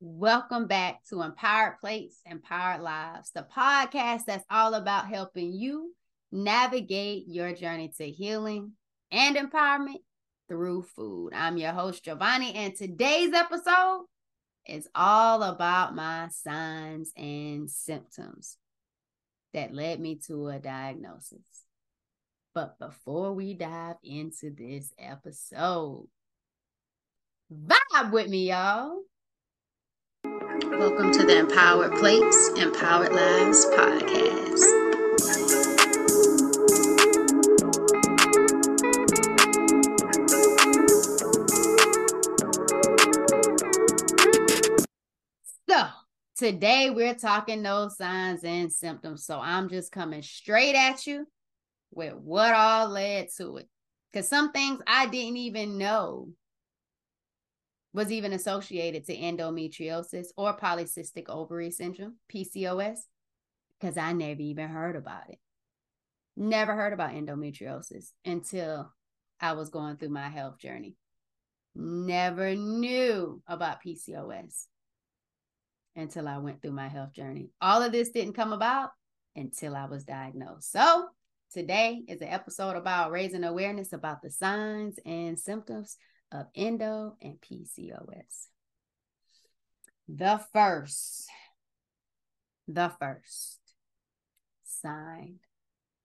[0.00, 5.94] Welcome back to Empowered Plates, Empowered Lives, the podcast that's all about helping you
[6.32, 8.72] navigate your journey to healing
[9.10, 10.00] and empowerment
[10.48, 11.34] through food.
[11.34, 14.06] I'm your host, Giovanni, and today's episode
[14.66, 18.56] is all about my signs and symptoms
[19.52, 21.44] that led me to a diagnosis.
[22.54, 26.08] But before we dive into this episode,
[27.52, 29.02] vibe with me, y'all.
[30.24, 34.58] Welcome to the Empowered Plates, Empowered Lives podcast.
[45.68, 45.86] So,
[46.36, 49.26] today we're talking those signs and symptoms.
[49.26, 51.26] So, I'm just coming straight at you
[51.90, 53.68] with what all led to it.
[54.10, 56.28] Because some things I didn't even know
[57.92, 62.98] was even associated to endometriosis or polycystic ovary syndrome, PCOS,
[63.78, 65.38] because I never even heard about it.
[66.36, 68.90] Never heard about endometriosis until
[69.40, 70.96] I was going through my health journey.
[71.74, 74.66] Never knew about PCOS
[75.94, 77.50] until I went through my health journey.
[77.60, 78.90] All of this didn't come about
[79.36, 80.70] until I was diagnosed.
[80.70, 81.08] So,
[81.52, 85.98] today is an episode about raising awareness about the signs and symptoms
[86.32, 88.48] of endo and PCOS.
[90.08, 91.28] The first,
[92.66, 93.58] the first
[94.64, 95.38] sign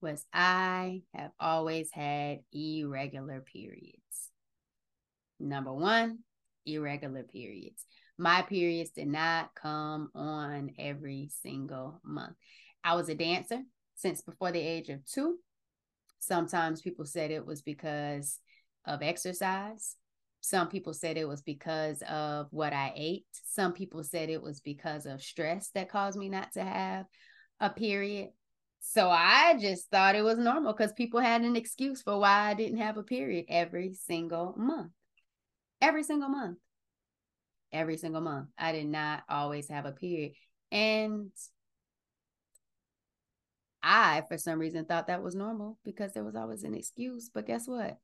[0.00, 4.30] was I have always had irregular periods.
[5.38, 6.20] Number one,
[6.66, 7.84] irregular periods.
[8.18, 12.36] My periods did not come on every single month.
[12.82, 13.62] I was a dancer
[13.96, 15.38] since before the age of two.
[16.18, 18.38] Sometimes people said it was because
[18.86, 19.96] of exercise.
[20.44, 23.24] Some people said it was because of what I ate.
[23.46, 27.06] Some people said it was because of stress that caused me not to have
[27.60, 28.28] a period.
[28.80, 32.52] So I just thought it was normal because people had an excuse for why I
[32.52, 34.92] didn't have a period every single month.
[35.80, 36.58] Every single month.
[37.72, 38.48] Every single month.
[38.58, 40.32] I did not always have a period.
[40.70, 41.30] And
[43.82, 47.30] I, for some reason, thought that was normal because there was always an excuse.
[47.32, 47.96] But guess what?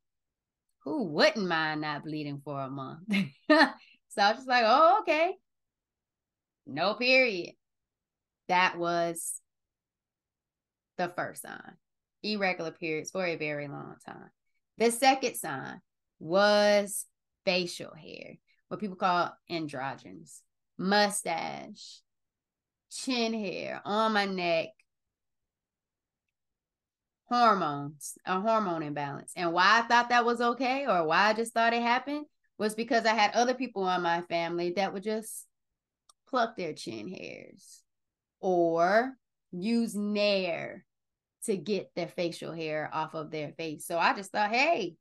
[0.84, 3.00] Who wouldn't mind not bleeding for a month?
[3.50, 3.56] so
[4.18, 5.34] I was just like, oh, okay.
[6.66, 7.54] No period.
[8.48, 9.40] That was
[10.96, 11.76] the first sign.
[12.22, 14.30] Irregular periods for a very long time.
[14.78, 15.80] The second sign
[16.18, 17.06] was
[17.44, 18.36] facial hair,
[18.68, 20.40] what people call androgens,
[20.78, 22.00] mustache,
[22.90, 24.68] chin hair on my neck,
[27.30, 29.32] hormones, a hormone imbalance.
[29.36, 32.26] And why I thought that was okay or why I just thought it happened
[32.58, 35.46] was because I had other people in my family that would just
[36.28, 37.82] pluck their chin hairs
[38.40, 39.12] or
[39.52, 40.84] use Nair
[41.44, 43.86] to get their facial hair off of their face.
[43.86, 44.96] So I just thought, hey,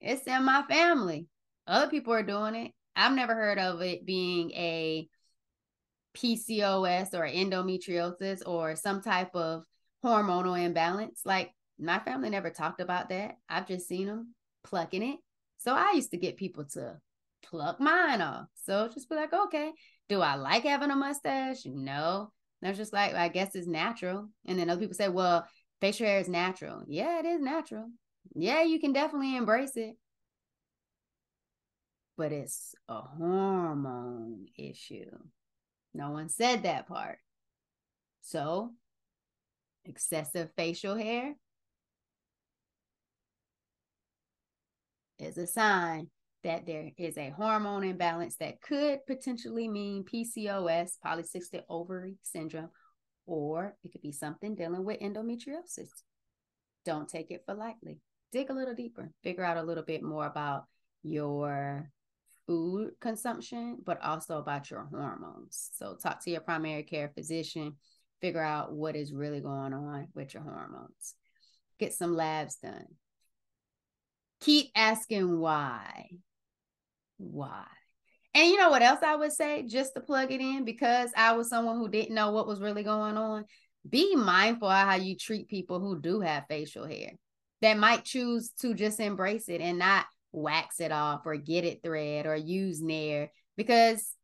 [0.00, 1.26] it's in my family.
[1.66, 2.72] Other people are doing it.
[2.96, 5.08] I've never heard of it being a
[6.16, 9.62] PCOS or endometriosis or some type of
[10.04, 11.20] hormonal imbalance.
[11.24, 13.38] Like my family never talked about that.
[13.48, 14.34] I've just seen them
[14.64, 15.18] plucking it.
[15.58, 16.98] So I used to get people to
[17.42, 18.46] pluck mine off.
[18.54, 19.72] So just be like, okay,
[20.08, 21.64] do I like having a mustache?
[21.64, 22.32] No.
[22.60, 24.28] They're just like, I guess it's natural.
[24.46, 25.46] And then other people say, well,
[25.80, 26.82] facial hair is natural.
[26.88, 27.88] Yeah, it is natural.
[28.34, 29.96] Yeah, you can definitely embrace it.
[32.16, 35.10] But it's a hormone issue.
[35.94, 37.18] No one said that part.
[38.22, 38.72] So,
[39.84, 41.34] excessive facial hair
[45.18, 46.08] is a sign
[46.44, 52.70] that there is a hormone imbalance that could potentially mean PCOS, polycystic ovary syndrome,
[53.26, 55.88] or it could be something dealing with endometriosis.
[56.84, 58.00] Don't take it for lightly.
[58.32, 60.64] Dig a little deeper, figure out a little bit more about
[61.02, 61.90] your
[62.46, 65.70] food consumption, but also about your hormones.
[65.74, 67.76] So, talk to your primary care physician,
[68.20, 71.14] figure out what is really going on with your hormones.
[71.78, 72.86] Get some labs done
[74.48, 76.08] keep asking why.
[77.18, 77.66] Why?
[78.34, 81.32] And you know what else I would say, just to plug it in, because I
[81.32, 83.44] was someone who didn't know what was really going on.
[83.86, 87.12] Be mindful of how you treat people who do have facial hair
[87.60, 91.82] that might choose to just embrace it and not wax it off or get it
[91.82, 94.14] thread or use Nair because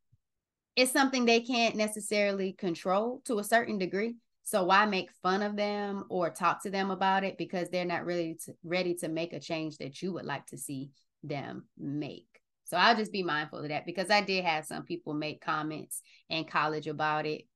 [0.75, 4.15] it's something they can't necessarily control to a certain degree.
[4.45, 8.05] So why make fun of them or talk to them about it because they're not
[8.05, 10.91] really ready to make a change that you would like to see
[11.23, 12.27] them make.
[12.65, 16.01] So I'll just be mindful of that because I did have some people make comments
[16.29, 17.47] in college about it.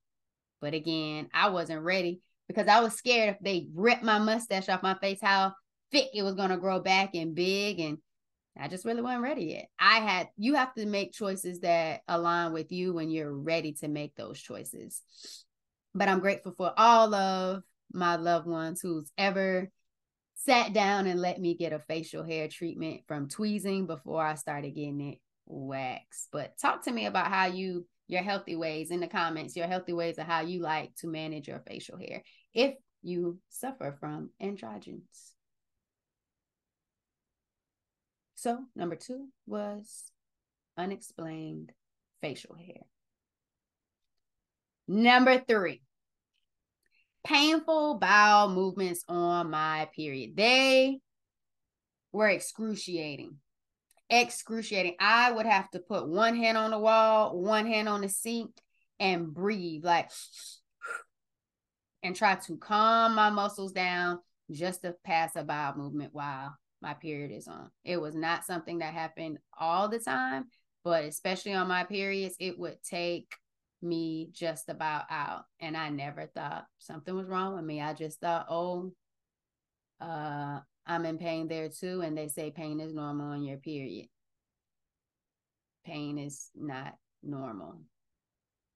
[0.62, 4.82] But again, I wasn't ready because I was scared if they ripped my mustache off
[4.82, 5.54] my face, how
[5.92, 7.80] thick it was going to grow back and big.
[7.80, 8.00] And
[8.60, 9.68] I just really wasn't ready yet.
[9.80, 13.88] I had, you have to make choices that align with you when you're ready to
[13.88, 15.04] make those choices.
[15.94, 19.70] But I'm grateful for all of my loved ones who's ever
[20.36, 24.76] sat down and let me get a facial hair treatment from tweezing before I started
[24.76, 26.30] getting it waxed.
[26.32, 29.94] But talk to me about how you your healthy ways in the comments, your healthy
[29.94, 35.34] ways of how you like to manage your facial hair if you suffer from androgens.
[38.36, 40.12] So, number two was
[40.78, 41.72] unexplained
[42.22, 42.82] facial hair.
[44.92, 45.84] Number three,
[47.24, 50.36] painful bowel movements on my period.
[50.36, 51.00] They
[52.12, 53.36] were excruciating.
[54.10, 54.96] Excruciating.
[55.00, 58.50] I would have to put one hand on the wall, one hand on the sink,
[59.00, 60.10] and breathe like
[62.02, 64.18] and try to calm my muscles down
[64.50, 67.70] just to pass a bowel movement while my period is on.
[67.86, 70.46] It was not something that happened all the time,
[70.84, 73.32] but especially on my periods, it would take
[73.82, 75.46] me just about out.
[75.60, 77.82] And I never thought something was wrong with me.
[77.82, 78.92] I just thought, oh,
[80.02, 82.02] uh, I'm in pain there too.
[82.02, 84.08] And they say pain is normal in your period.
[85.86, 87.82] Pain is not normal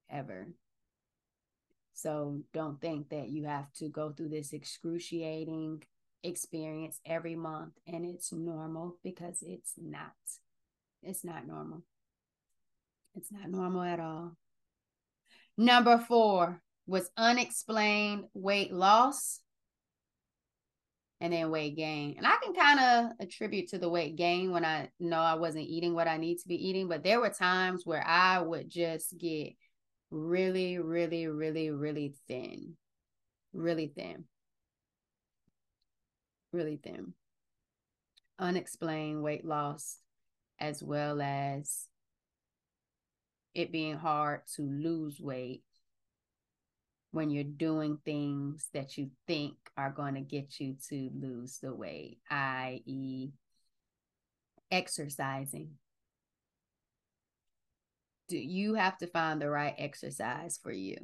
[0.10, 0.48] ever.
[1.94, 5.84] So don't think that you have to go through this excruciating
[6.24, 10.14] experience every month and it's normal because it's not.
[11.02, 11.84] It's not normal.
[13.16, 14.38] It's not normal at all.
[15.58, 19.40] Number four was unexplained weight loss
[21.22, 22.16] and then weight gain.
[22.18, 25.70] And I can kind of attribute to the weight gain when I know I wasn't
[25.70, 29.18] eating what I need to be eating, but there were times where I would just
[29.18, 29.54] get
[30.12, 32.74] really, really, really, really thin.
[33.54, 34.26] Really thin.
[36.52, 37.14] Really thin.
[38.38, 40.00] Unexplained weight loss,
[40.60, 41.88] as well as
[43.54, 45.64] it being hard to lose weight
[47.12, 51.74] when you're doing things that you think are going to get you to lose the
[51.74, 53.30] weight, i.e.,
[54.72, 55.70] exercising.
[58.30, 60.98] Do you have to find the right exercise for you?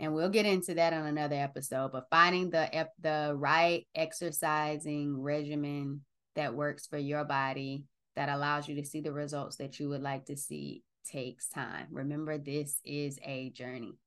[0.00, 6.00] And we'll get into that on another episode, but finding the the right exercising regimen
[6.34, 7.84] that works for your body
[8.16, 11.86] that allows you to see the results that you would like to see takes time.
[11.90, 13.98] Remember, this is a journey.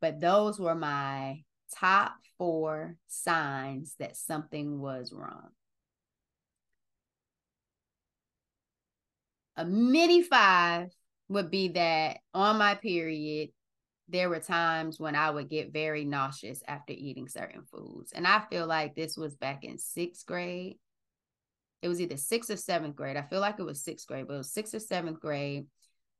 [0.00, 1.42] But those were my
[1.78, 5.48] top four signs that something was wrong.
[9.56, 10.90] A mini five
[11.28, 13.50] would be that on my period,
[14.08, 18.12] there were times when I would get very nauseous after eating certain foods.
[18.12, 20.78] And I feel like this was back in sixth grade
[21.82, 23.16] it was either sixth or seventh grade.
[23.16, 25.66] I feel like it was sixth grade, but it was sixth or seventh grade.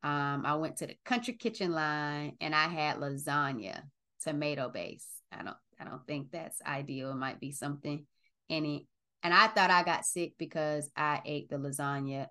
[0.02, 3.82] Um, I went to the country kitchen line and I had lasagna,
[4.22, 5.06] tomato base.
[5.30, 7.10] I don't I don't think that's ideal.
[7.10, 8.06] It might be something
[8.48, 8.82] in it.
[9.22, 12.26] And I thought I got sick because I ate the lasagna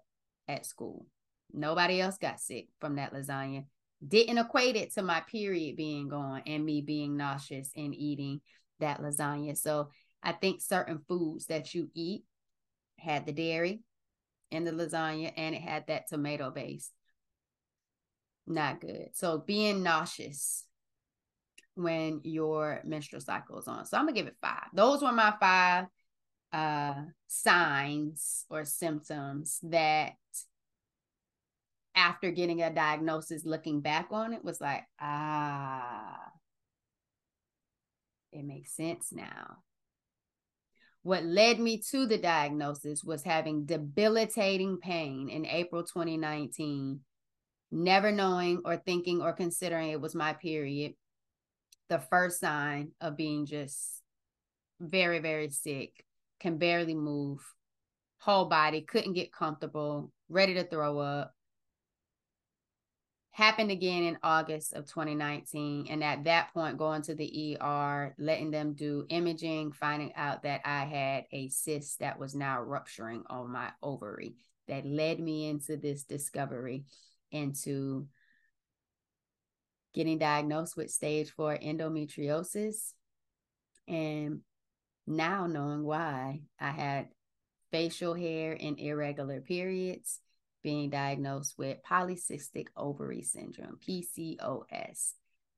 [0.48, 1.06] at school.
[1.54, 3.66] Nobody else got sick from that lasagna.
[4.08, 8.42] Didn't equate it to my period being gone and me being nauseous and eating
[8.80, 9.58] that lasagna.
[9.58, 9.90] So
[10.24, 12.24] I think certain foods that you eat
[13.00, 13.82] had the dairy
[14.52, 16.92] and the lasagna, and it had that tomato base.
[18.48, 19.10] Not good.
[19.14, 20.66] So being nauseous
[21.76, 23.86] when your menstrual cycle is on.
[23.86, 24.68] So I'm gonna give it five.
[24.74, 25.86] Those were my five
[26.52, 26.96] uh
[27.28, 30.14] signs or symptoms that
[31.94, 36.18] after getting a diagnosis looking back on it was like ah
[38.32, 39.58] it makes sense now
[41.10, 47.00] what led me to the diagnosis was having debilitating pain in April 2019,
[47.72, 50.94] never knowing or thinking or considering it was my period.
[51.90, 54.04] The first sign of being just
[54.80, 56.06] very, very sick,
[56.40, 57.40] can barely move,
[58.20, 61.34] whole body, couldn't get comfortable, ready to throw up
[63.40, 65.88] happened again in August of 2019.
[65.90, 70.60] And at that point, going to the ER, letting them do imaging, finding out that
[70.66, 74.36] I had a cyst that was now rupturing on my ovary.
[74.68, 76.84] That led me into this discovery
[77.32, 78.08] into
[79.94, 82.92] getting diagnosed with stage four endometriosis.
[83.88, 84.42] And
[85.08, 87.08] now knowing why I had
[87.72, 90.20] facial hair and irregular periods
[90.64, 95.14] being diagnosed with polycystic ovary syndrome, PCOS.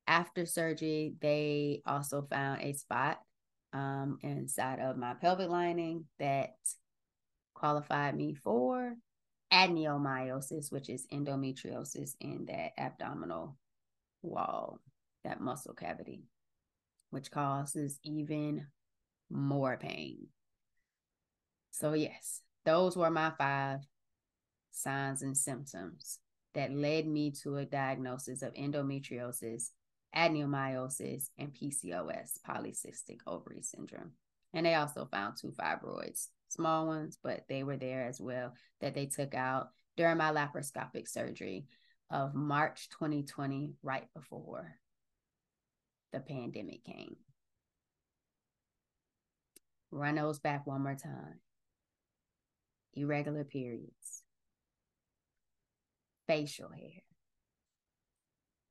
[0.07, 3.19] After surgery, they also found a spot
[3.73, 6.55] um, inside of my pelvic lining that
[7.53, 8.95] qualified me for
[9.53, 13.57] adenomyosis, which is endometriosis in that abdominal
[14.21, 14.79] wall,
[15.23, 16.23] that muscle cavity,
[17.09, 18.67] which causes even
[19.29, 20.27] more pain.
[21.71, 23.79] So, yes, those were my five
[24.71, 26.19] signs and symptoms
[26.53, 29.69] that led me to a diagnosis of endometriosis,
[30.15, 34.11] adenomyosis, and PCOS, polycystic ovary syndrome.
[34.53, 38.93] And they also found two fibroids, small ones, but they were there as well that
[38.93, 41.65] they took out during my laparoscopic surgery
[42.09, 44.75] of March 2020, right before
[46.11, 47.15] the pandemic came.
[49.91, 51.39] Run those back one more time.
[52.93, 54.23] Irregular periods,
[56.31, 57.03] facial hair,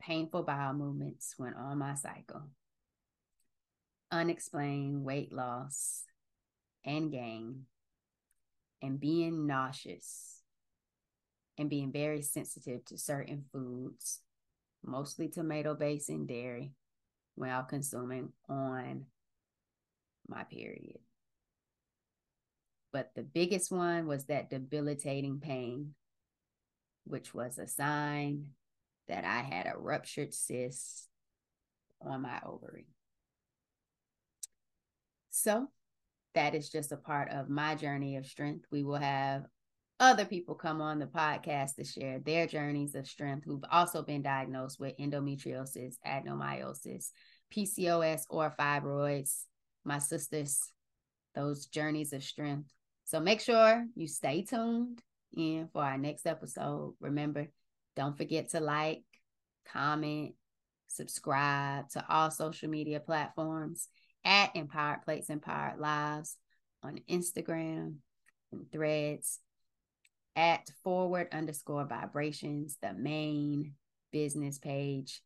[0.01, 2.49] painful bowel movements when on my cycle,
[4.11, 6.05] unexplained weight loss
[6.87, 7.65] and gain,
[8.81, 10.41] and being nauseous
[11.59, 14.21] and being very sensitive to certain foods,
[14.83, 16.73] mostly tomato based and dairy,
[17.35, 19.05] while consuming on
[20.27, 21.01] my period.
[22.91, 25.95] But the biggest one was that debilitating pain
[27.05, 28.47] which was a sign
[29.09, 31.09] that I had a ruptured cyst
[32.01, 32.87] on my ovary.
[35.31, 35.69] So
[36.35, 38.67] that is just a part of my journey of strength.
[38.71, 39.47] We will have
[39.99, 44.23] other people come on the podcast to share their journeys of strength who've also been
[44.23, 47.11] diagnosed with endometriosis, adenomyosis,
[47.55, 49.45] PCOS, or fibroids.
[49.85, 50.73] My sisters,
[51.35, 52.71] those journeys of strength.
[53.05, 55.03] So make sure you stay tuned
[55.35, 56.95] in for our next episode.
[57.01, 57.49] Remember,
[57.97, 59.03] don't forget to like,
[59.73, 60.35] comment,
[60.89, 63.89] subscribe to all social media platforms
[64.25, 66.37] at Empowered Plates Empowered Lives
[66.83, 67.95] on Instagram
[68.53, 69.41] and threads
[70.37, 73.75] at forward underscore vibrations, the main
[74.13, 75.21] business page.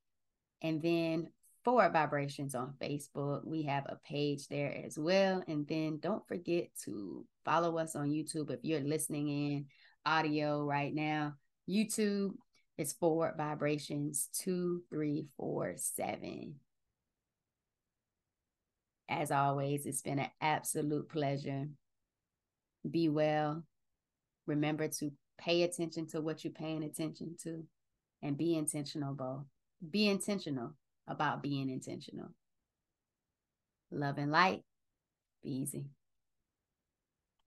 [0.62, 1.28] And then
[1.64, 3.46] forward vibrations on Facebook.
[3.46, 5.42] We have a page there as well.
[5.48, 9.66] And then don't forget to follow us on YouTube if you're listening in
[10.06, 11.34] audio right now.
[11.68, 12.34] YouTube
[12.76, 16.56] is Forward Vibrations 2347.
[19.08, 21.68] As always, it's been an absolute pleasure.
[22.88, 23.64] Be well.
[24.46, 27.64] Remember to pay attention to what you're paying attention to
[28.22, 29.46] and be intentional, Bo.
[29.90, 30.74] Be intentional
[31.06, 32.28] about being intentional.
[33.90, 34.62] Love and light.
[35.42, 35.84] Be easy.